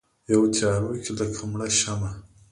یوه 0.31 0.47
تیارو 0.55 0.91
کې 1.03 1.11
لکه 1.17 1.43
مړه 1.51 1.67
شمعه 1.79 2.11